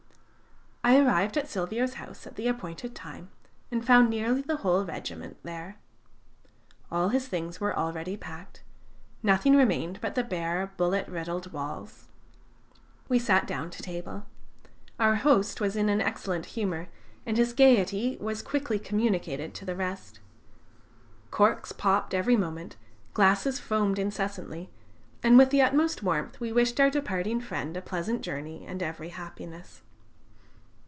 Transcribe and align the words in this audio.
I 0.83 0.97
arrived 0.97 1.37
at 1.37 1.47
Silvio's 1.47 1.93
house 1.93 2.25
at 2.25 2.35
the 2.35 2.47
appointed 2.47 2.95
time, 2.95 3.29
and 3.69 3.85
found 3.85 4.09
nearly 4.09 4.41
the 4.41 4.57
whole 4.57 4.83
regiment 4.83 5.37
there. 5.43 5.77
All 6.91 7.09
his 7.09 7.27
things 7.27 7.61
were 7.61 7.77
already 7.77 8.17
packed; 8.17 8.63
nothing 9.21 9.55
remained 9.55 10.01
but 10.01 10.15
the 10.15 10.23
bare, 10.23 10.71
bullet 10.77 11.07
riddled 11.07 11.53
walls. 11.53 12.07
We 13.07 13.19
sat 13.19 13.45
down 13.45 13.69
to 13.69 13.83
table. 13.83 14.25
Our 14.99 15.15
host 15.17 15.61
was 15.61 15.75
in 15.75 15.87
an 15.87 16.01
excellent 16.01 16.47
humor, 16.47 16.87
and 17.27 17.37
his 17.37 17.53
gayety 17.53 18.17
was 18.19 18.41
quickly 18.41 18.79
communicated 18.79 19.53
to 19.55 19.65
the 19.65 19.75
rest. 19.75 20.19
Corks 21.29 21.71
popped 21.71 22.15
every 22.15 22.35
moment, 22.35 22.75
glasses 23.13 23.59
foamed 23.59 23.99
incessantly, 23.99 24.71
and, 25.21 25.37
with 25.37 25.51
the 25.51 25.61
utmost 25.61 26.01
warmth, 26.01 26.39
we 26.39 26.51
wished 26.51 26.79
our 26.79 26.89
departing 26.89 27.39
friend 27.39 27.77
a 27.77 27.83
pleasant 27.83 28.23
journey 28.23 28.65
and 28.67 28.81
every 28.81 29.09
happiness. 29.09 29.83